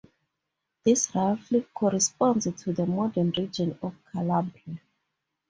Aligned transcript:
This 0.83 1.13
roughly 1.13 1.61
corresponds 1.75 2.47
to 2.63 2.73
the 2.73 2.87
modern 2.87 3.29
region 3.37 3.77
of 3.83 3.93
Calabria. 4.11 4.79